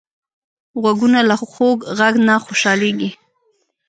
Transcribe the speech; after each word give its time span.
غوږونه 0.81 1.19
له 1.29 1.35
خوږ 1.51 1.79
غږ 1.97 2.13
نه 2.27 2.35
خوشحالېږي 2.45 3.09